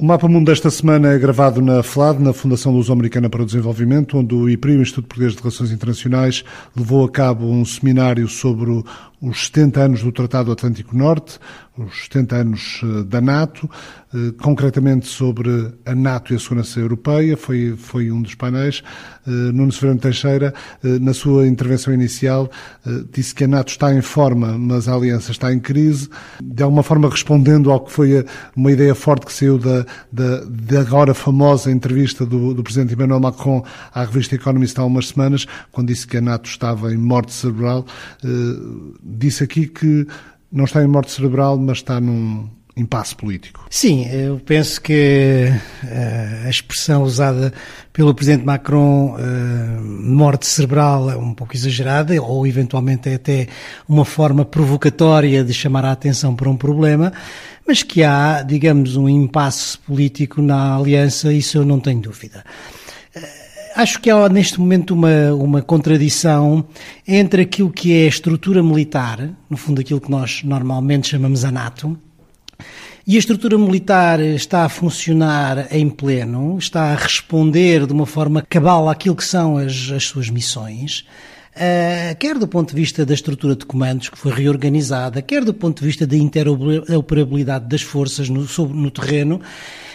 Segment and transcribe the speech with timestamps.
[0.00, 4.16] O Mapa Mundo desta semana é gravado na FLAD, na Fundação Luso-Americana para o Desenvolvimento,
[4.16, 6.44] onde o IPRI, o Instituto Português de Relações Internacionais,
[6.76, 8.70] levou a cabo um seminário sobre
[9.20, 11.40] os 70 anos do Tratado Atlântico Norte,
[11.78, 13.70] os 70 anos eh, da NATO,
[14.12, 18.82] eh, concretamente sobre a NATO e a segurança europeia, foi, foi um dos painéis.
[19.26, 20.52] Eh, Nuno Severino Teixeira,
[20.82, 22.50] na sua intervenção inicial,
[23.12, 26.08] disse que a NATO está em forma, mas a Aliança está em crise,
[26.40, 28.24] de alguma forma respondendo ao que foi
[28.56, 33.20] uma ideia forte que saiu da, da, da agora famosa entrevista do, do Presidente Emmanuel
[33.20, 37.32] Macron à revista Economist há umas semanas, quando disse que a NATO estava em morte
[37.32, 37.84] cerebral
[39.02, 40.06] disse aqui que
[40.50, 42.48] não está em morte cerebral, mas está num
[42.78, 43.66] impasse político.
[43.68, 45.50] Sim, eu penso que
[45.82, 47.52] uh, a expressão usada
[47.92, 53.48] pelo Presidente Macron, uh, morte cerebral, é um pouco exagerada, ou eventualmente é até
[53.88, 57.12] uma forma provocatória de chamar a atenção para um problema,
[57.66, 62.44] mas que há, digamos, um impasse político na aliança, isso eu não tenho dúvida.
[63.74, 66.64] Acho que há neste momento uma, uma contradição
[67.06, 71.50] entre aquilo que é a estrutura militar, no fundo aquilo que nós normalmente chamamos a
[71.50, 71.98] NATO,
[73.06, 78.42] e a estrutura militar está a funcionar em pleno, está a responder de uma forma
[78.42, 81.06] cabal àquilo que são as, as suas missões.
[81.56, 85.54] Uh, quer do ponto de vista da estrutura de comandos que foi reorganizada, quer do
[85.54, 89.40] ponto de vista da interoperabilidade das forças no, sobre, no terreno,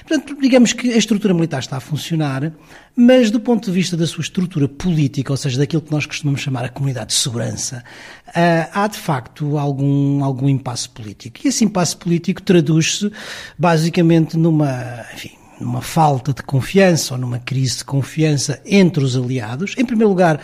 [0.08, 2.52] Portanto, digamos que a estrutura militar está a funcionar,
[2.96, 6.42] mas do ponto de vista da sua estrutura política, ou seja, daquilo que nós costumamos
[6.42, 7.84] chamar a comunidade de segurança,
[8.36, 11.40] ah, há de facto algum, algum impasse político.
[11.44, 13.12] E esse impasse político traduz-se
[13.58, 19.76] basicamente numa, enfim, numa falta de confiança ou numa crise de confiança entre os aliados.
[19.78, 20.40] Em primeiro lugar,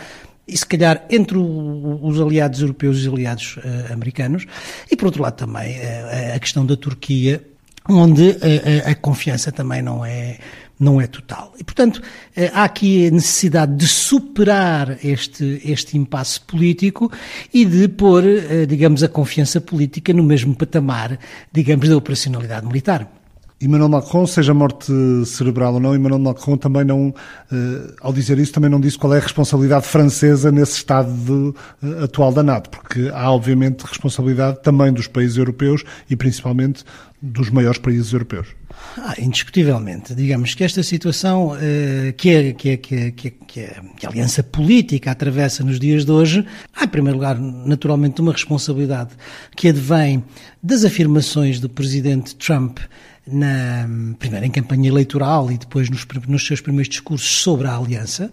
[0.48, 4.46] e se calhar entre os aliados europeus e os aliados uh, americanos,
[4.90, 7.49] e por outro lado também uh, a questão da Turquia
[7.88, 10.38] onde a, a, a, confiança também não é,
[10.78, 11.52] não é total.
[11.58, 12.00] E, portanto,
[12.36, 17.10] eh, há aqui a necessidade de superar este, este impasse político
[17.52, 21.18] e de pôr, eh, digamos, a confiança política no mesmo patamar,
[21.52, 23.19] digamos, da operacionalidade militar.
[23.60, 24.90] Emmanuel Macron, seja morte
[25.26, 27.14] cerebral ou não, Emmanuel Macron também não,
[27.52, 31.94] eh, ao dizer isso, também não disse qual é a responsabilidade francesa nesse estado de,
[32.02, 36.84] atual da NATO, porque há, obviamente, responsabilidade também dos países europeus e, principalmente,
[37.20, 38.48] dos maiores países europeus.
[38.96, 40.14] Ah, indiscutivelmente.
[40.14, 43.60] Digamos que esta situação eh, que, é, que, é, que, é, que, que,
[43.96, 48.32] que, a aliança política atravessa nos dias de hoje, há, em primeiro lugar, naturalmente, uma
[48.32, 49.10] responsabilidade
[49.54, 50.24] que advém
[50.62, 52.78] das afirmações do presidente Trump
[53.26, 53.88] na,
[54.18, 58.30] primeiro em campanha eleitoral e depois nos, nos seus primeiros discursos sobre a aliança,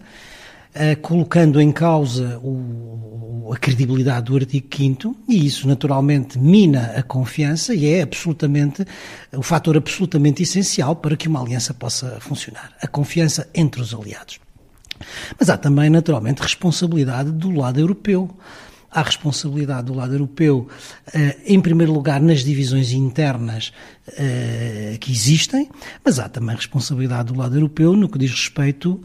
[0.74, 7.02] uh, colocando em causa o, a credibilidade do artigo 5 e isso naturalmente mina a
[7.02, 8.84] confiança e é absolutamente
[9.32, 14.38] o fator absolutamente essencial para que uma aliança possa funcionar, a confiança entre os aliados.
[15.38, 18.30] Mas há também naturalmente responsabilidade do lado europeu.
[18.90, 20.66] Há responsabilidade do lado europeu,
[21.12, 23.72] eh, em primeiro lugar, nas divisões internas
[24.16, 25.68] eh, que existem,
[26.04, 29.00] mas há também responsabilidade do lado europeu no que diz respeito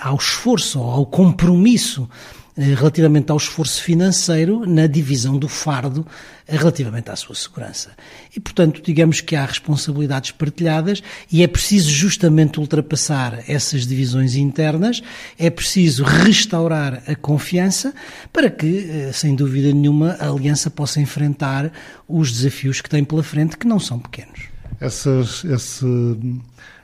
[0.00, 2.08] ao esforço, ao compromisso
[2.56, 6.06] relativamente ao esforço financeiro na divisão do fardo
[6.46, 7.90] eh, relativamente à sua segurança.
[8.34, 15.02] E, portanto, digamos que há responsabilidades partilhadas e é preciso justamente ultrapassar essas divisões internas,
[15.38, 17.94] é preciso restaurar a confiança
[18.32, 21.70] para que, eh, sem dúvida nenhuma, a Aliança possa enfrentar
[22.08, 24.48] os desafios que tem pela frente, que não são pequenos.
[24.80, 25.86] Essas, esse,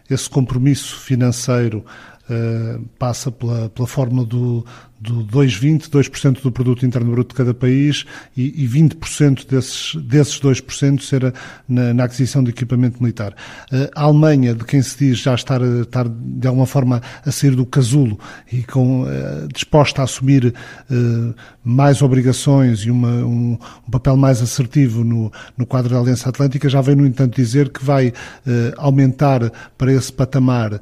[0.09, 1.85] esse compromisso financeiro
[2.29, 4.65] uh, passa pela, pela fórmula do,
[5.03, 8.05] do 2,20%, 2% do produto interno bruto de cada país
[8.37, 11.35] e, e 20% desses, desses 2% ser
[11.69, 13.33] na, na, aquisição de equipamento militar.
[13.73, 17.57] Uh, a Alemanha, de quem se diz já estar, estar de alguma forma a sair
[17.57, 18.17] do casulo
[18.53, 20.55] e com, uh, disposta a assumir
[20.89, 23.59] uh, mais obrigações e uma, um,
[23.89, 27.71] um, papel mais assertivo no, no quadro da Aliança Atlântica, já vem, no entanto, dizer
[27.71, 28.13] que vai
[28.77, 30.81] aumentar para esse patamar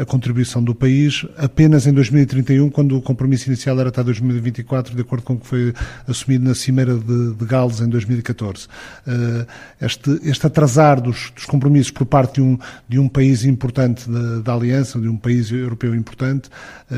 [0.00, 4.94] a contribuição do país apenas em 2031, quando o compromisso compromisso inicial era até 2024,
[4.94, 5.72] de acordo com o que foi
[6.06, 8.66] assumido na Cimeira de, de Gales em 2014.
[8.66, 9.46] Uh,
[9.80, 14.40] este, este atrasar dos, dos, compromissos por parte de um, de um país importante da,
[14.40, 16.48] da Aliança, de um país europeu importante,
[16.90, 16.94] uh,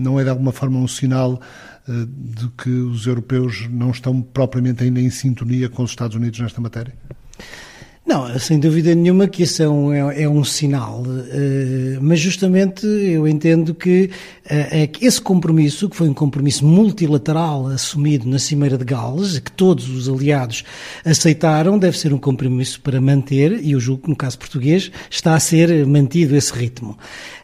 [0.00, 1.40] não é de alguma forma um sinal
[1.86, 6.40] uh, de que os europeus não estão propriamente ainda em sintonia com os Estados Unidos
[6.40, 6.94] nesta matéria?
[8.08, 12.86] Não, sem dúvida nenhuma que isso é um, é, é um sinal, uh, mas justamente
[12.86, 14.08] eu entendo que,
[14.46, 19.90] uh, esse compromisso, que foi um compromisso multilateral assumido na Cimeira de Gales, que todos
[19.90, 20.64] os aliados
[21.04, 25.34] aceitaram, deve ser um compromisso para manter, e eu julgo que no caso português está
[25.34, 26.96] a ser mantido esse ritmo.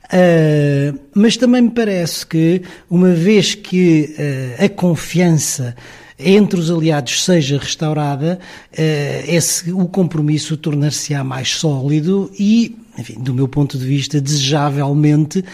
[0.07, 4.17] Uh, mas também me parece que, uma vez que
[4.59, 5.77] a confiança
[6.19, 8.39] entre os aliados seja restaurada,
[8.73, 15.45] eh, esse, o compromisso tornar-se-á mais sólido e enfim, do meu ponto de vista, desejavelmente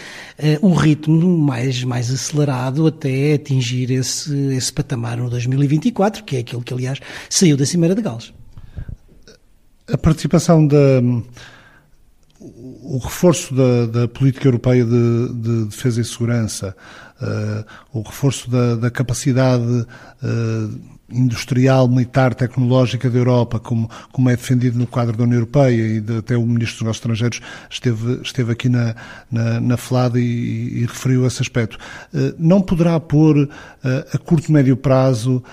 [0.61, 6.61] o ritmo mais, mais acelerado até atingir esse, esse patamar no 2024, que é aquilo
[6.61, 8.31] que, aliás, saiu da Cimeira de Gales.
[9.91, 11.01] A participação da.
[12.39, 17.10] O reforço da, da política europeia de, de defesa e segurança uh,
[17.93, 20.79] o reforço da, da capacidade uh,
[21.09, 25.99] industrial, militar, tecnológica da Europa, como, como é defendido no quadro da União Europeia, e
[25.99, 28.95] de, até o Ministro dos Negócios Estrangeiros esteve, esteve aqui na,
[29.29, 31.77] na, na FLAD e, e, referiu esse aspecto.
[32.13, 33.49] Uh, não poderá pôr
[34.13, 35.43] a curto médio prazo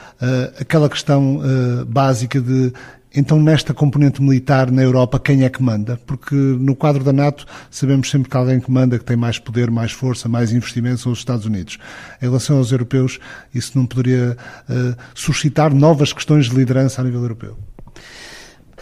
[0.60, 1.40] aquela questão
[1.86, 2.72] básica de
[3.14, 5.98] então, nesta componente militar na Europa, quem é que manda?
[6.06, 9.70] Porque no quadro da NATO sabemos sempre que alguém que manda, que tem mais poder,
[9.70, 11.78] mais força, mais investimentos, são os Estados Unidos.
[12.20, 13.18] Em relação aos europeus,
[13.54, 14.36] isso não poderia
[14.68, 17.67] uh, suscitar novas questões de liderança a nível europeu?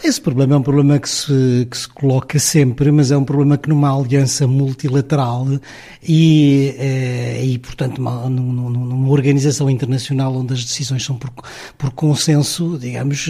[0.03, 3.57] Esse problema é um problema que se, que se coloca sempre, mas é um problema
[3.57, 5.47] que numa aliança multilateral
[6.07, 11.31] e, eh, e portanto, numa, numa, organização internacional onde as decisões são por,
[11.77, 13.27] por consenso, digamos,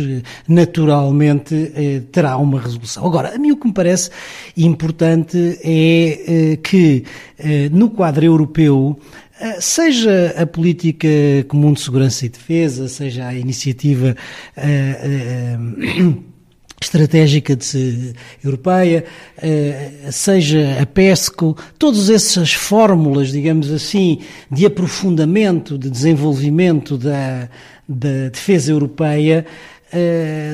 [0.48, 3.06] naturalmente eh, terá uma resolução.
[3.06, 4.10] Agora, a mim o que me parece
[4.58, 7.06] importante é eh, que
[7.72, 9.00] no quadro europeu
[9.60, 11.08] Seja a política
[11.48, 14.16] comum de segurança e defesa, seja a iniciativa
[14.58, 15.62] uh,
[16.02, 16.37] uh,
[16.79, 18.13] estratégica de,
[18.44, 19.03] europeia,
[19.41, 24.19] eh, seja a PESCO, todas essas fórmulas, digamos assim,
[24.51, 27.50] de aprofundamento, de desenvolvimento da,
[27.88, 29.45] da defesa europeia,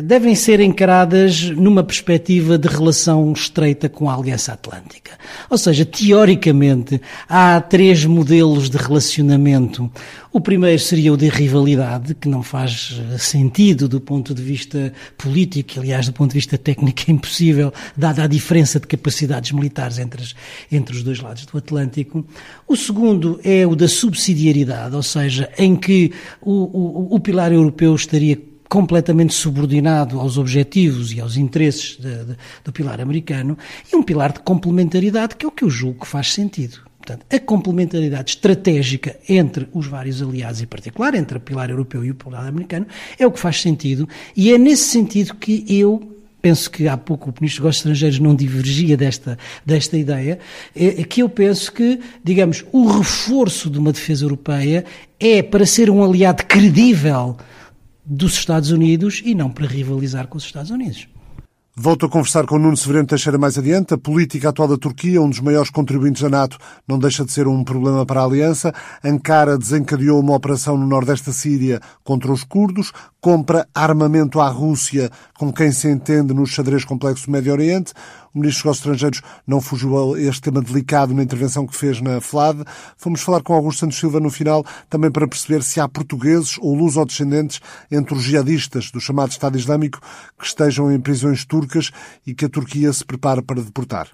[0.03, 5.11] devem ser encaradas numa perspectiva de relação estreita com a Aliança Atlântica.
[5.49, 9.89] Ou seja, teoricamente, há três modelos de relacionamento.
[10.31, 14.91] O primeiro seria o de rivalidade, que não faz eh, sentido do ponto de vista
[15.15, 19.99] político, aliás, do ponto de vista técnico é impossível, dada a diferença de capacidades militares
[19.99, 20.35] entre, as,
[20.71, 22.25] entre os dois lados do Atlântico.
[22.67, 27.93] O segundo é o da subsidiariedade, ou seja, em que o, o, o pilar europeu
[27.93, 33.55] estaria completamente subordinado aos objetivos e aos interesses de, de, do pilar americano,
[33.91, 36.79] e um pilar de complementaridade, que é o que eu julgo que faz sentido.
[36.97, 42.09] Portanto, a complementaridade estratégica entre os vários aliados, em particular entre o pilar europeu e
[42.09, 42.87] o pilar americano,
[43.19, 46.01] é o que faz sentido, e é nesse sentido que eu
[46.41, 50.39] penso que há pouco o Ministro dos Negócios Estrangeiros não divergia desta, desta ideia,
[50.75, 54.83] é, que eu penso que, digamos, o reforço de uma defesa europeia
[55.19, 57.37] é para ser um aliado credível
[58.05, 61.07] dos Estados Unidos e não para rivalizar com os Estados Unidos.
[61.75, 63.95] Volto a conversar com Nuno Severino Teixeira mais adiante.
[63.95, 67.47] A política atual da Turquia, um dos maiores contribuintes da NATO, não deixa de ser
[67.47, 68.71] um problema para a aliança.
[69.03, 72.91] Ankara desencadeou uma operação no nordeste da Síria contra os curdos,
[73.23, 75.09] compra armamento à Rússia,
[75.39, 77.93] com quem se entende no xadrez complexo do Médio Oriente.
[78.33, 82.01] O Ministro dos Negócios Estrangeiros não fugiu a este tema delicado na intervenção que fez
[82.01, 82.65] na FLAD.
[82.97, 86.75] Fomos falar com Augusto Santos Silva no final, também para perceber se há portugueses ou
[86.75, 90.01] luso-descendentes entre os jihadistas do chamado Estado Islâmico
[90.37, 91.91] que estejam em prisões turcas
[92.27, 94.09] e que a Turquia se prepara para deportar.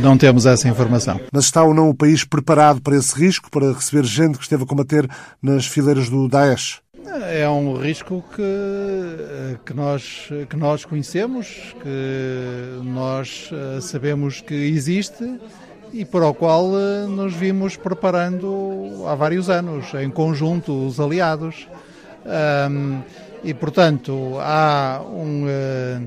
[0.00, 1.20] Não temos essa informação.
[1.30, 4.62] Mas está ou não o país preparado para esse risco, para receber gente que esteve
[4.62, 5.06] a combater
[5.42, 6.82] nas fileiras do Daesh?
[7.06, 15.38] É um risco que, que, nós, que nós conhecemos, que nós eh, sabemos que existe
[15.92, 21.68] e para o qual eh, nos vimos preparando há vários anos, em conjunto, os aliados.
[22.70, 23.02] Um,
[23.44, 26.00] e, portanto, há um, eh,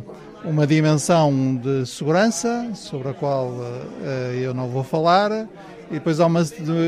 [0.44, 3.54] uma dimensão de segurança sobre a qual
[4.42, 5.48] eu não vou falar,
[5.92, 6.42] e depois há uma,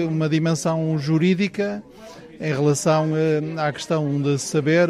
[0.10, 1.84] uma dimensão jurídica
[2.40, 4.90] em relação eh, à questão de saber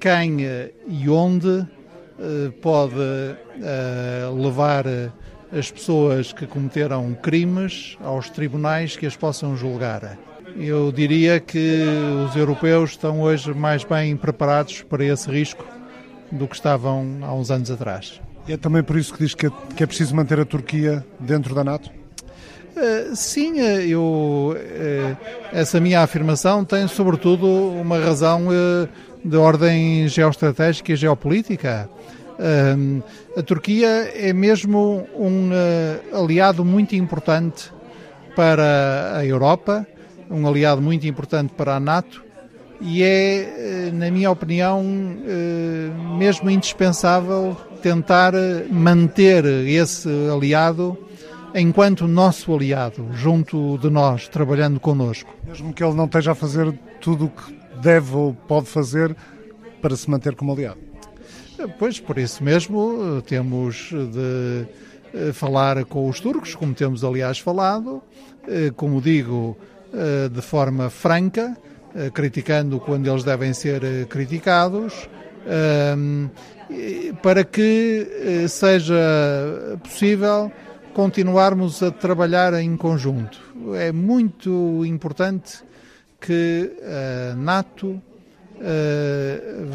[0.00, 1.66] quem eh, e onde
[2.18, 2.94] eh, pode
[4.34, 4.84] levar
[5.52, 10.18] as pessoas que cometeram crimes aos tribunais que as possam julgar.
[10.56, 11.82] Eu diria que
[12.26, 15.64] os europeus estão hoje mais bem preparados para esse risco
[16.30, 18.20] do que estavam há uns anos atrás.
[18.48, 21.54] É também por isso que diz que é, que é preciso manter a Turquia dentro
[21.54, 21.90] da NATO?
[22.74, 25.16] Uh, sim, eu, uh,
[25.52, 28.46] essa minha afirmação tem sobretudo uma razão
[29.22, 31.88] de ordem geoestratégica e geopolítica.
[33.36, 35.50] a Turquia é mesmo um
[36.12, 37.70] aliado muito importante
[38.34, 39.86] para a Europa,
[40.30, 42.24] um aliado muito importante para a NATO
[42.80, 44.82] e é, na minha opinião,
[46.18, 48.32] mesmo indispensável tentar
[48.70, 50.98] manter esse aliado
[51.54, 55.34] enquanto nosso aliado, junto de nós, trabalhando connosco.
[55.46, 59.14] Mesmo que ele não esteja a fazer tudo o que deve ou pode fazer
[59.80, 60.78] para se manter como aliado.
[61.78, 64.66] Pois, por isso mesmo, temos de
[65.14, 68.02] eh, falar com os turcos, como temos aliás falado,
[68.48, 69.56] eh, como digo,
[69.92, 71.56] eh, de forma franca,
[72.14, 75.10] criticando quando eles devem ser criticados,
[77.20, 80.50] para que seja possível
[80.92, 83.40] continuarmos a trabalhar em conjunto.
[83.74, 85.62] É muito importante
[86.20, 86.72] que
[87.32, 88.02] a NATO uh,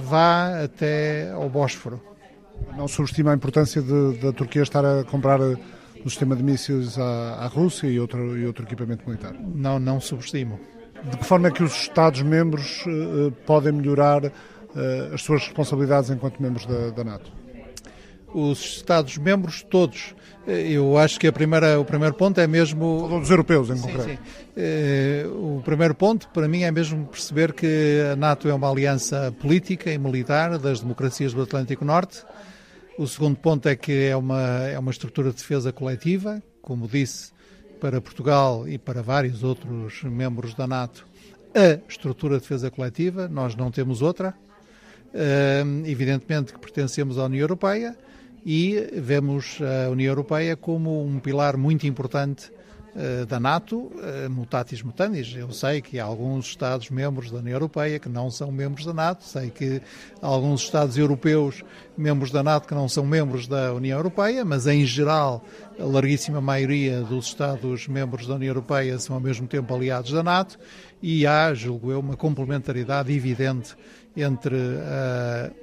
[0.03, 2.01] vá até ao Bósforo.
[2.75, 7.47] Não subestima a importância da Turquia estar a comprar o sistema de mísseis à, à
[7.47, 9.33] Rússia e outro, e outro equipamento militar?
[9.33, 10.59] Não, não subestimo.
[11.03, 14.31] De que forma é que os Estados-membros uh, podem melhorar uh,
[15.13, 17.31] as suas responsabilidades enquanto membros da, da NATO?
[18.33, 20.15] Os Estados-membros todos
[20.47, 23.01] eu acho que a primeira, o primeiro ponto é mesmo.
[23.01, 24.09] Falou dos europeus, em sim, concreto.
[24.09, 24.17] Sim.
[24.55, 29.33] Eh, o primeiro ponto, para mim, é mesmo perceber que a NATO é uma aliança
[29.41, 32.23] política e militar das democracias do Atlântico Norte.
[32.97, 37.31] O segundo ponto é que é uma, é uma estrutura de defesa coletiva, como disse,
[37.81, 41.05] para Portugal e para vários outros membros da NATO,
[41.53, 44.33] a estrutura de defesa coletiva, nós não temos outra.
[45.07, 47.97] Uh, evidentemente que pertencemos à União Europeia
[48.49, 52.49] e vemos a União Europeia como um pilar muito importante
[52.95, 55.35] uh, da NATO, uh, mutatis mutandis.
[55.35, 59.25] Eu sei que há alguns Estados-membros da União Europeia que não são membros da NATO,
[59.25, 59.81] sei que
[60.21, 61.61] há alguns Estados europeus
[61.97, 65.43] membros da NATO que não são membros da União Europeia, mas em geral
[65.77, 70.57] a larguíssima maioria dos Estados-membros da União Europeia são ao mesmo tempo aliados da NATO
[71.01, 73.75] e há, julgo eu, uma complementaridade evidente
[74.17, 74.55] entre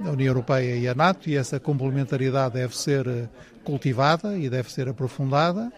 [0.03, 3.29] a União Europeia e a NATO e essa complementariedade deve ser eh,
[3.65, 5.73] cultivada e deve ser aprofundada.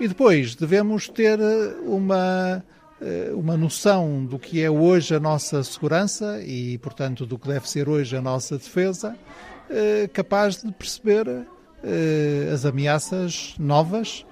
[0.00, 2.64] E depois devemos ter eh, uma,
[3.00, 7.68] eh, uma noção do que é hoje a nossa segurança e, portanto, do que deve
[7.68, 9.14] ser hoje a nossa defesa,
[10.14, 11.26] capaz de perceber
[12.54, 14.24] as ameaças novas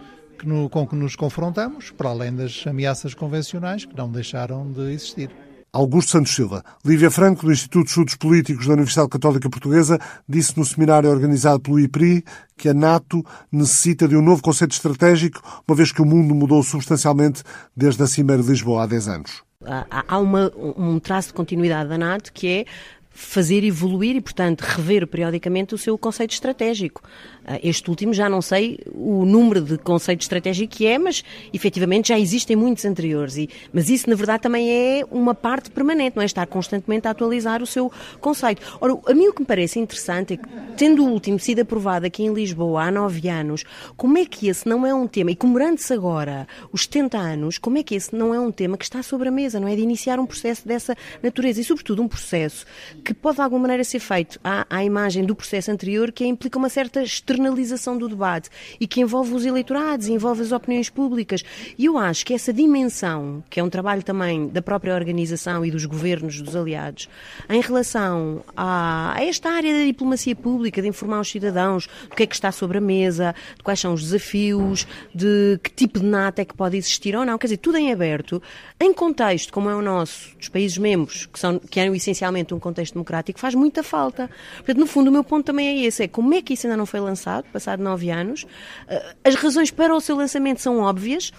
[0.70, 5.30] com que nos confrontamos, para além das ameaças convencionais que não deixaram de existir.
[5.76, 6.64] Augusto Santos Silva.
[6.82, 11.60] Lívia Franco, do Instituto de Estudos Políticos da Universidade Católica Portuguesa, disse no seminário organizado
[11.60, 12.24] pelo IPRI
[12.56, 16.62] que a NATO necessita de um novo conceito estratégico, uma vez que o mundo mudou
[16.62, 17.42] substancialmente
[17.76, 19.42] desde a Cimeira de Lisboa há 10 anos.
[19.90, 22.64] Há uma, um traço de continuidade da NATO que é
[23.10, 27.02] fazer evoluir e, portanto, rever periodicamente o seu conceito estratégico.
[27.48, 31.22] Ah, este último já não sei o número de conceito estratégico que é, mas
[31.52, 33.36] efetivamente já existem muitos anteriores.
[33.36, 36.26] E, mas isso, na verdade, também é uma parte permanente, não é?
[36.26, 38.60] Estar constantemente a atualizar o seu conceito.
[38.80, 42.04] Ora, a mim o que me parece interessante é que, tendo o último sido aprovado
[42.04, 43.64] aqui em Lisboa há nove anos,
[43.96, 47.78] como é que esse não é um tema, e comemorando-se agora os 70 anos, como
[47.78, 49.76] é que esse não é um tema que está sobre a mesa, não é?
[49.76, 52.66] De iniciar um processo dessa natureza e, sobretudo, um processo
[53.04, 56.58] que pode de alguma maneira ser feito à, à imagem do processo anterior, que implica
[56.58, 57.02] uma certa
[57.36, 58.48] externalização do debate
[58.80, 61.44] e que envolve os eleitorados, envolve as opiniões públicas.
[61.78, 65.70] E eu acho que essa dimensão, que é um trabalho também da própria organização e
[65.70, 67.08] dos governos dos aliados,
[67.48, 72.22] em relação a, a esta área da diplomacia pública, de informar os cidadãos do que
[72.22, 76.06] é que está sobre a mesa, de quais são os desafios, de que tipo de
[76.06, 78.42] NATO é que pode existir ou não, quer dizer, tudo em aberto,
[78.80, 82.58] em contexto como é o nosso, dos países membros, que, são, que eram essencialmente um
[82.58, 84.30] contexto democrático, faz muita falta.
[84.56, 86.76] Portanto, no fundo, o meu ponto também é esse: é como é que isso ainda
[86.76, 88.46] não foi lançado, passado nove anos?
[88.88, 91.32] Eh, as razões para o seu lançamento são óbvias.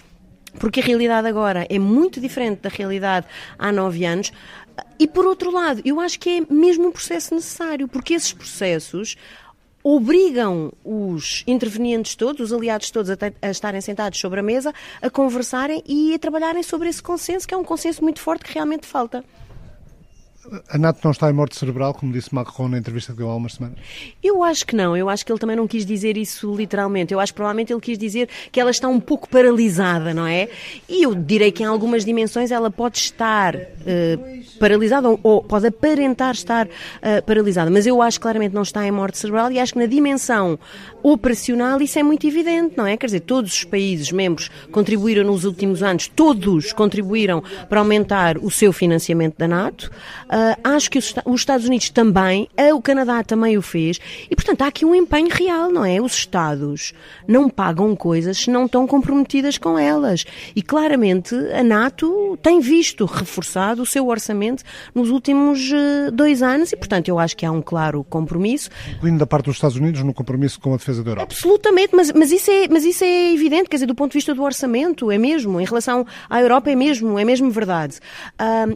[0.58, 3.26] Porque a realidade agora é muito diferente da realidade
[3.58, 4.32] há nove anos.
[4.98, 9.16] E por outro lado, eu acho que é mesmo um processo necessário, porque esses processos
[9.82, 15.82] obrigam os intervenientes todos, os aliados todos, a, estarem sentados sobre a mesa, a conversarem
[15.86, 19.24] e a trabalharem sobre esse consenso, que é um consenso muito forte que realmente falta.
[20.68, 23.36] A NATO não está em morte cerebral, como disse Macron na entrevista que deu há
[23.36, 23.58] umas?
[24.22, 24.96] Eu acho que não.
[24.96, 27.12] Eu acho que ele também não quis dizer isso literalmente.
[27.12, 30.48] Eu acho que provavelmente ele quis dizer que ela está um pouco paralisada, não é?
[30.88, 35.66] E eu direi que em algumas dimensões ela pode estar uh, paralisada ou, ou, pode
[35.66, 37.70] aparentar estar uh, paralisada.
[37.70, 40.58] Mas eu acho que claramente não está em morte cerebral e acho que na dimensão
[41.02, 42.96] operacional isso é muito evidente, não é?
[42.96, 48.50] Quer dizer, todos os países membros contribuíram nos últimos anos, todos contribuíram para aumentar o
[48.50, 49.90] seu financiamento da NATO.
[50.26, 53.98] Uh, acho que os, os, Estados Unidos também, uh, o Canadá também o fez,
[54.30, 56.00] e portanto há aqui um empenho real, não é?
[56.00, 56.92] Os Estados
[57.26, 60.24] não pagam coisas se não estão comprometidas com elas.
[60.54, 64.62] E claramente a NATO tem visto reforçado o seu orçamento
[64.94, 68.70] nos últimos uh, dois anos, e portanto eu acho que há um claro compromisso.
[68.90, 71.32] Incluindo da parte dos Estados Unidos no compromisso com a defesa da Europa.
[71.32, 74.34] Absolutamente, mas, mas, isso é, mas isso é evidente, quer dizer, do ponto de vista
[74.34, 77.98] do orçamento, é mesmo, em relação à Europa é mesmo, é mesmo verdade.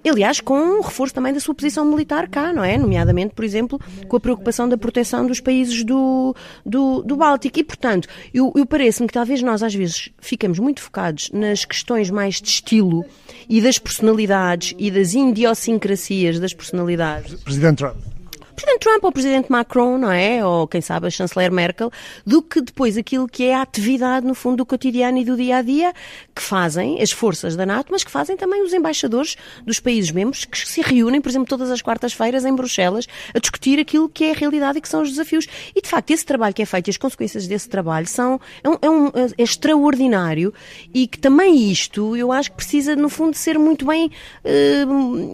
[0.08, 2.76] aliás, com um reforço também da sua posição militar cá, não é?
[2.78, 7.58] Nomeadamente, por exemplo, com a preocupação da proteção dos países do, do, do Báltico.
[7.58, 12.10] E, portanto, eu, eu parece-me que talvez nós às vezes ficamos muito focados nas questões
[12.10, 13.04] mais de estilo
[13.48, 17.34] e das personalidades e das idiosincrasias das personalidades.
[17.42, 18.11] Presidente Trump.
[18.54, 20.44] Presidente Trump ou Presidente Macron, não é?
[20.44, 21.90] Ou quem sabe a Chanceler Merkel,
[22.26, 25.58] do que depois aquilo que é a atividade, no fundo, do cotidiano e do dia
[25.58, 25.92] a dia
[26.34, 30.44] que fazem as forças da NATO, mas que fazem também os embaixadores dos países membros
[30.44, 34.30] que se reúnem, por exemplo, todas as quartas-feiras em Bruxelas a discutir aquilo que é
[34.32, 35.46] a realidade e que são os desafios.
[35.74, 38.68] E de facto, esse trabalho que é feito e as consequências desse trabalho são é,
[38.68, 40.52] um, é, um, é extraordinário
[40.92, 44.10] e que também isto eu acho que precisa, no fundo, ser muito bem
[44.44, 44.84] eh,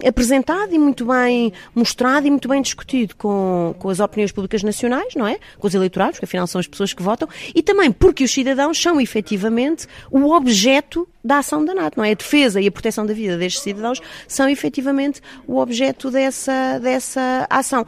[0.06, 5.14] apresentado e muito bem mostrado e muito bem discutido com, com as opiniões públicas nacionais,
[5.14, 5.38] não é?
[5.58, 8.80] Com os eleitorados, porque afinal são as pessoas que votam, e também porque os cidadãos
[8.80, 12.12] são efetivamente o objeto da ação da NATO, não é?
[12.12, 17.46] A defesa e a proteção da vida destes cidadãos são efetivamente o objeto dessa, dessa
[17.50, 17.86] ação.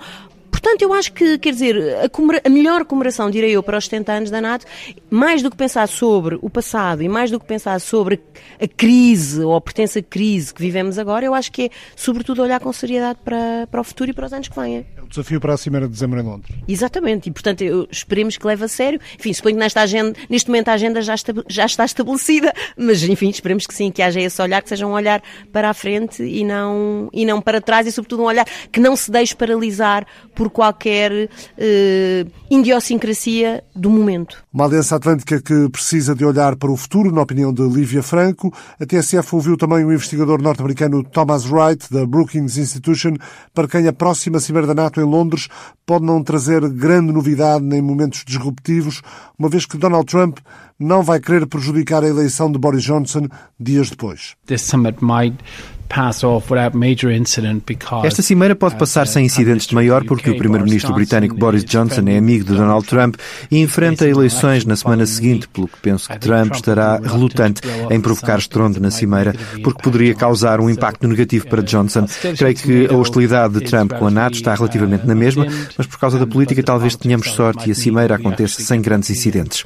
[0.61, 4.12] Portanto, eu acho que, quer dizer, a, a, melhor comemoração, direi eu, para os 70
[4.12, 4.67] anos da NATO,
[5.09, 8.21] mais do que pensar sobre o passado e mais do que pensar sobre
[8.61, 12.61] a crise ou a pertença crise que vivemos agora, eu acho que é, sobretudo, olhar
[12.61, 14.85] com seriedade para, para o futuro e para os anos que vêm.
[15.11, 16.57] O desafio para a Cimeira de Dezembro em Londres.
[16.69, 19.00] Exatamente, e portanto, eu, esperemos que leve a sério.
[19.19, 23.02] Enfim, suponho que nesta agenda, neste momento a agenda já está, já está estabelecida, mas
[23.02, 25.21] enfim, esperemos que sim, que haja esse olhar, que seja um olhar
[25.52, 28.95] para a frente e não, e não para trás e, sobretudo, um olhar que não
[28.95, 34.45] se deixe paralisar por qualquer uh, idiosincrasia do momento.
[34.52, 38.55] Uma aliança atlântica que precisa de olhar para o futuro, na opinião de Lívia Franco.
[38.79, 43.14] A TSF ouviu também o investigador norte-americano Thomas Wright, da Brookings Institution,
[43.52, 45.49] para quem a próxima Cimeira da NATO em Londres
[45.85, 49.02] pode não trazer grande novidade nem momentos disruptivos,
[49.38, 50.38] uma vez que Donald Trump
[50.78, 53.26] não vai querer prejudicar a eleição de Boris Johnson
[53.59, 54.37] dias depois.
[54.47, 55.37] This summit might
[58.05, 62.17] esta cimeira pode passar sem incidentes de maior porque o primeiro-ministro britânico Boris Johnson é
[62.17, 63.17] amigo de Donald Trump
[63.50, 68.39] e enfrenta eleições na semana seguinte, pelo que penso que Trump estará relutante em provocar
[68.39, 72.07] estrondo na cimeira, porque poderia causar um impacto negativo para Johnson.
[72.37, 75.99] Creio que a hostilidade de Trump com a NATO está relativamente na mesma, mas por
[75.99, 79.65] causa da política talvez tenhamos sorte e a cimeira aconteça sem grandes incidentes.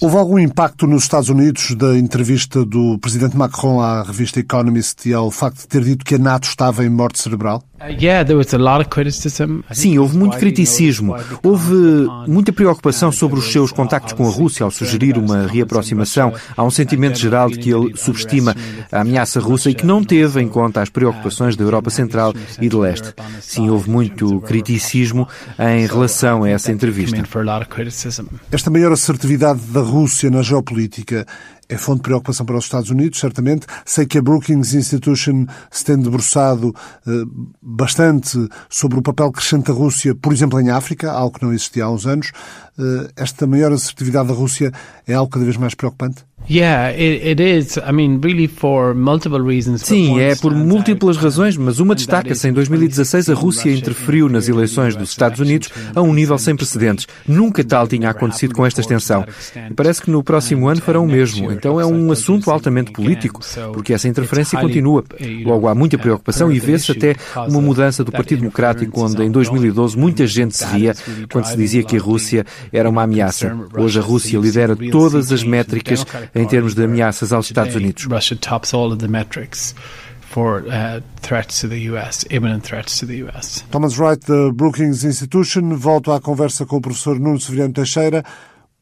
[0.00, 5.08] Houve algum impacto nos Estados Unidos da entrevista do presidente presidente Macron à revista Economist
[5.08, 7.62] e ao facto de ter dito que a NATO estava em morte cerebral?
[9.72, 11.16] Sim, houve muito criticismo.
[11.42, 11.74] Houve
[12.26, 16.32] muita preocupação sobre os seus contactos com a Rússia ao sugerir uma reaproximação.
[16.56, 18.54] Há um sentimento geral de que ele subestima
[18.92, 22.68] a ameaça russa e que não teve em conta as preocupações da Europa Central e
[22.68, 23.14] do Leste.
[23.40, 25.26] Sim, houve muito criticismo
[25.58, 27.16] em relação a essa entrevista.
[28.52, 31.26] Esta maior assertividade da Rússia na geopolítica
[31.70, 33.66] é fonte de preocupação para os Estados Unidos, certamente.
[33.86, 36.74] Sei que a Brookings Institution se tem debruçado
[37.06, 37.10] eh,
[37.62, 41.84] bastante sobre o papel crescente da Rússia, por exemplo, em África, algo que não existia
[41.84, 42.32] há uns anos.
[42.76, 44.72] Eh, esta maior assertividade da Rússia
[45.06, 46.24] é algo cada vez mais preocupante?
[49.86, 52.48] Sim, é por múltiplas razões, mas uma destaca-se.
[52.48, 57.06] Em 2016, a Rússia interferiu nas eleições dos Estados Unidos a um nível sem precedentes.
[57.26, 59.24] Nunca tal tinha acontecido com esta extensão.
[59.70, 61.52] E parece que no próximo ano farão o mesmo.
[61.52, 63.40] Então é um assunto altamente político,
[63.72, 65.04] porque essa interferência continua.
[65.44, 67.14] Logo, há muita preocupação e vê-se até
[67.48, 70.96] uma mudança do Partido Democrático, onde em 2012 muita gente se ria
[71.30, 73.56] quando se dizia que a Rússia era uma ameaça.
[73.78, 78.06] Hoje a Rússia lidera todas as métricas em termos de ameaças aos Estados Unidos.
[80.30, 83.64] For, uh, threats to the US, imminent threats to the US.
[83.68, 85.74] Thomas Wright, da Brookings Institution.
[85.74, 88.22] Volto à conversa com o professor Nuno Severiano Teixeira.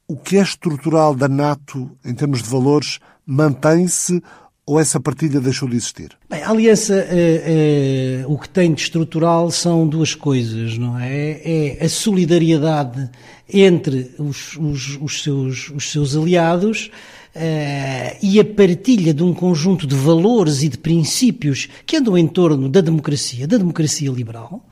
[0.06, 4.22] O que é estrutural da NATO em termos de valores mantém-se
[4.66, 6.10] ou essa partilha deixou de existir?
[6.28, 11.40] Bem, a aliança, é, é, o que tem de estrutural são duas coisas, não é?
[11.42, 13.08] É a solidariedade
[13.50, 16.90] entre os, os, os, seus, os seus aliados
[17.38, 22.26] Uh, e a partilha de um conjunto de valores e de princípios que andam em
[22.26, 24.67] torno da democracia, da democracia liberal,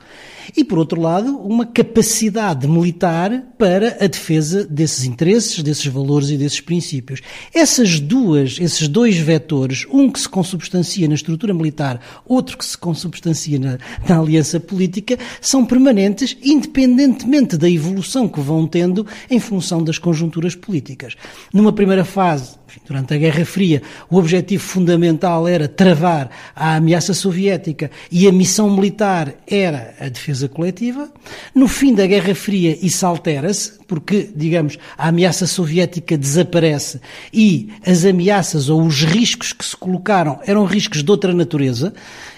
[0.57, 6.37] E, por outro lado, uma capacidade militar para a defesa desses interesses, desses valores e
[6.37, 7.21] desses princípios.
[7.53, 12.79] Essas duas, esses dois vetores, um que se consubstancia na estrutura militar, outro que se
[12.79, 19.83] consubstancia na, na aliança política, são permanentes, independentemente da evolução que vão tendo em função
[19.83, 21.15] das conjunturas políticas.
[21.53, 22.57] Numa primeira fase,
[22.87, 28.71] durante a Guerra Fria, o objetivo fundamental era travar a ameaça soviética e a missão
[28.71, 31.11] militar era a defesa coletiva.
[31.55, 37.01] No fim da Guerra Fria, isso altera-se, porque, digamos, a ameaça soviética desaparece
[37.33, 41.95] e as ameaças ou os riscos que se colocaram eram riscos de outra natureza.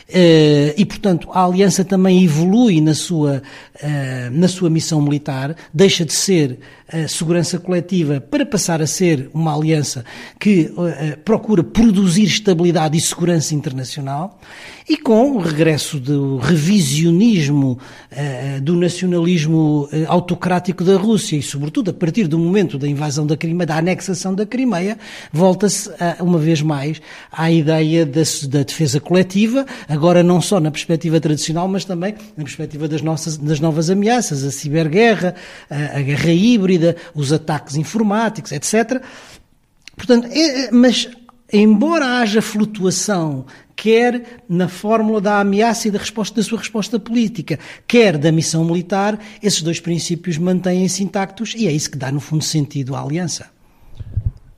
[0.09, 3.42] Uh, e, portanto, a Aliança também evolui na sua,
[3.75, 6.59] uh, na sua missão militar, deixa de ser
[7.07, 10.07] segurança coletiva para passar a ser uma aliança
[10.40, 14.40] que uh, procura produzir estabilidade e segurança internacional
[14.88, 17.79] e com o regresso do revisionismo
[18.11, 23.27] uh, do nacionalismo uh, autocrático da Rússia e, sobretudo, a partir do momento da invasão
[23.27, 24.98] da Crimeia, da anexação da Crimeia,
[25.31, 31.68] volta-se uma vez mais à ideia da, defesa coletiva, agora não só na perspectiva tradicional,
[31.68, 35.35] mas também na perspectiva das, nossas, das novas ameaças, a ciberguerra,
[35.68, 39.03] a, guerra híbrida, os ataques informáticos, etc.
[39.96, 40.29] Portanto,
[40.72, 41.09] mas
[41.53, 43.44] embora haja flutuação
[43.79, 48.64] quer na fórmula da ameaça e da resposta da sua resposta política, quer da missão
[48.64, 53.01] militar, esses dois princípios mantêm-se intactos e é isso que dá, no fundo, sentido à
[53.01, 53.47] aliança.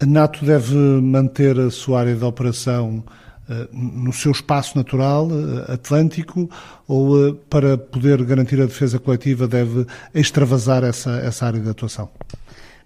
[0.01, 3.05] A NATO deve manter a sua área de operação
[3.47, 6.49] uh, no seu espaço natural, uh, atlântico,
[6.89, 12.09] ou uh, para poder garantir a defesa coletiva deve extravasar essa, essa área de atuação?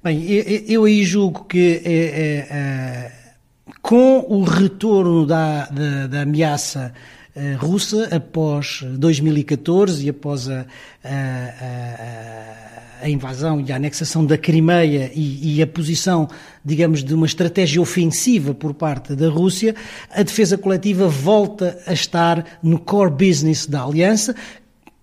[0.02, 3.23] Bem, eu, eu aí julgo que é, é, é
[3.80, 6.92] com o retorno da, da, da ameaça
[7.34, 10.66] uh, russa após 2014 e após a,
[11.02, 11.08] a,
[13.00, 16.28] a, a, invasão e a anexação da Crimeia e, e, a posição,
[16.64, 19.74] digamos, de uma estratégia ofensiva por parte da Rússia,
[20.10, 24.34] a defesa coletiva volta a estar no core business da aliança,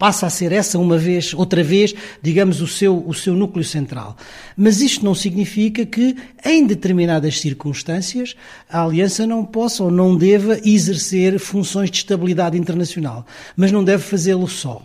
[0.01, 4.17] passa a ser essa uma vez, outra vez, digamos, o seu, o seu núcleo central.
[4.57, 8.35] Mas isto não significa que, em determinadas circunstâncias,
[8.67, 13.23] a Aliança não possa ou não deva exercer funções de estabilidade internacional.
[13.55, 14.81] Mas não deve fazê-lo só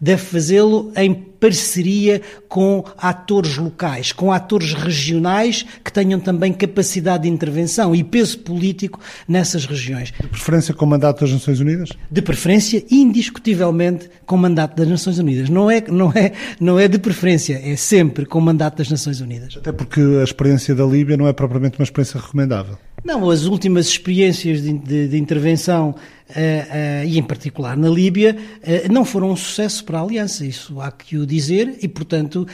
[0.00, 7.28] deve fazê-lo em parceria com atores locais, com atores regionais que tenham também capacidade de
[7.28, 10.12] intervenção e peso político nessas regiões.
[10.12, 11.88] De preferência com mandato das Nações Unidas?
[12.08, 15.48] De preferência, indiscutivelmente, com mandato das Nações Unidas.
[15.48, 19.56] Não é, não é, não é de preferência, é sempre com mandato das Nações Unidas.
[19.56, 22.78] Até porque a experiência da Líbia não é propriamente uma experiência recomendável.
[23.04, 28.36] Não, as últimas experiências de, de, de intervenção, uh, uh, e em particular na Líbia,
[28.36, 32.46] uh, não foram um sucesso para a Aliança, isso há que o dizer, e portanto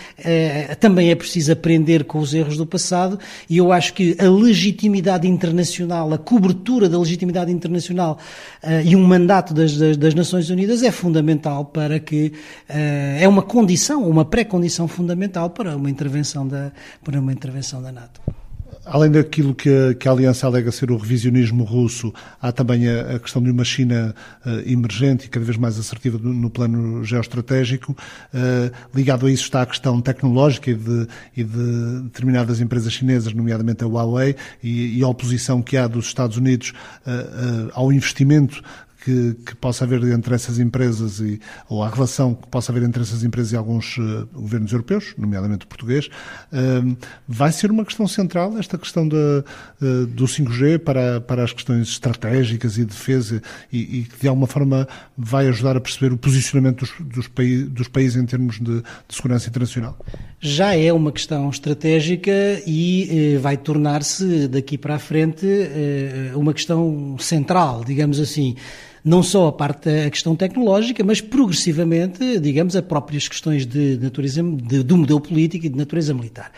[0.80, 5.26] também é preciso aprender com os erros do passado, e eu acho que a legitimidade
[5.26, 8.18] internacional, a cobertura da legitimidade internacional
[8.84, 12.32] e um mandato das, das, das, Nações Unidas é fundamental para que,
[12.68, 18.20] é uma condição, uma pré-condição fundamental para uma intervenção da, para uma intervenção da NATO.
[18.90, 23.16] Além daquilo que a, que a, Aliança alega ser o revisionismo russo, há também a,
[23.16, 24.14] a questão de uma China
[24.46, 27.92] uh, emergente e cada vez mais assertiva no, no plano geoestratégico.
[28.32, 33.34] Uh, ligado a isso está a questão tecnológica e de, e de determinadas empresas chinesas,
[33.34, 36.72] nomeadamente a Huawei, e, e, a oposição que há dos Estados Unidos
[37.06, 38.62] uh, ao investimento
[39.04, 43.02] que, que, possa haver entre essas empresas e, ou a relação que possa haver entre
[43.02, 48.08] essas empresas e alguns uh, governos europeus, nomeadamente o português, uh, vai ser uma questão
[48.08, 53.40] central esta questão uh, do 5G para, para as questões estratégicas e defesa
[53.72, 57.88] e, que de alguma forma vai ajudar a perceber o posicionamento dos, dos, paí dos
[57.88, 59.96] países em termos de, de, segurança internacional?
[60.40, 62.32] Já é uma questão estratégica
[62.66, 65.46] e vai tornar-se daqui para a frente
[66.34, 68.56] uma questão central, digamos assim
[69.08, 74.42] não só a parte da questão tecnológica, mas progressivamente, digamos, as próprias questões de natureza,
[74.42, 76.52] de, do modelo político e de natureza militar.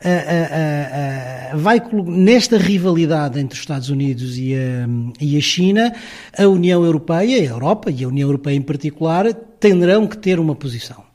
[0.00, 4.88] Uh, uh, uh, vai nesta rivalidade entre os Estados Unidos e a,
[5.20, 5.92] e a China,
[6.38, 10.54] a União Europeia, a Europa e a União Europeia em particular, terão que ter uma
[10.54, 11.07] posição.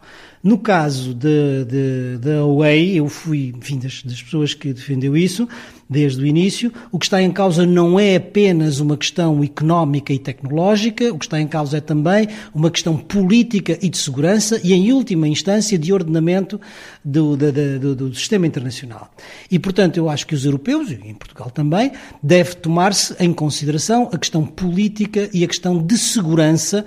[0.43, 5.47] No caso da Huawei, eu fui, enfim, das, das pessoas que defendeu isso,
[5.89, 6.73] desde o início.
[6.91, 11.25] O que está em causa não é apenas uma questão económica e tecnológica, o que
[11.25, 15.77] está em causa é também uma questão política e de segurança e, em última instância,
[15.77, 16.59] de ordenamento
[17.05, 19.09] do, do, do, do sistema internacional.
[19.49, 24.09] E, portanto, eu acho que os europeus, e em Portugal também, deve tomar-se em consideração
[24.11, 26.85] a questão política e a questão de segurança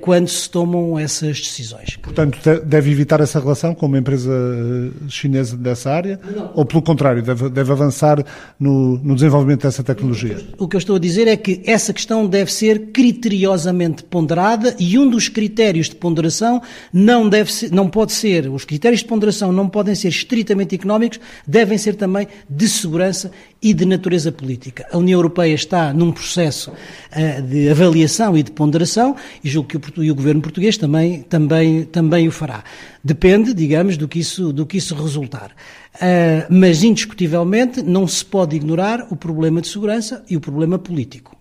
[0.00, 1.96] quando se tomam essas decisões.
[1.96, 6.20] Portanto, deve evitar essa relação com uma empresa eh, chinesa dessa área?
[6.34, 6.50] Não.
[6.54, 8.24] Ou, pelo contrário, deve, deve avançar
[8.60, 10.38] no, no, desenvolvimento dessa tecnologia?
[10.58, 14.98] O que eu estou a dizer é que essa questão deve ser criteriosamente ponderada e
[14.98, 16.60] um dos critérios de ponderação
[16.92, 21.18] não, deve ser, não pode ser, os critérios de ponderação não podem ser estritamente económicos,
[21.46, 23.30] devem ser também de segurança
[23.64, 24.86] e de natureza política.
[24.92, 29.76] A União Europeia está num processo uh, de avaliação e de ponderação e julgo que
[29.78, 32.62] o, e o governo português também, também, também o fará.
[33.02, 35.50] Depende, digamos, do que isso, do que isso resultar.
[35.94, 41.34] Uh, mas, indiscutivelmente, não se pode ignorar o problema de segurança e o problema político.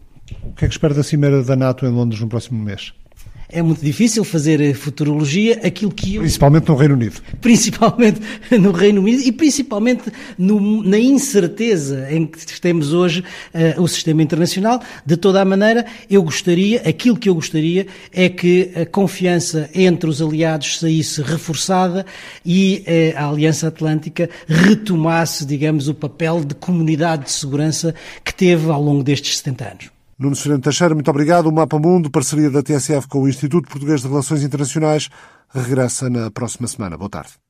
[0.44, 2.94] O que é que espera da Cimeira da NATO em Londres no próximo mês?
[3.54, 6.22] É muito difícil fazer eh, futurologia, aquilo que eu...
[6.22, 7.22] Principalmente no Reino Unido.
[7.40, 8.20] Principalmente
[8.52, 14.24] no Reino Unido e principalmente no, na incerteza em que temos hoje uh, o sistema
[14.24, 14.82] internacional.
[15.06, 20.10] De toda a maneira, eu gostaria, aquilo que eu gostaria é que a confiança entre
[20.10, 22.06] os aliados saísse reforçada
[22.46, 22.84] e
[23.16, 28.82] uh, a Aliança Atlântica retomasse, digamos, o papel de comunidade de segurança que teve ao
[28.82, 30.03] longo destes 70 anos.
[30.24, 31.48] Nuno Sereno Teixeira, muito obrigado.
[31.48, 35.10] O Mapa Mundo, parceria da TSF com o Instituto Português de Relações Internacionais,
[35.54, 36.98] regressa na próxima semana.
[36.98, 37.34] Boa tarde.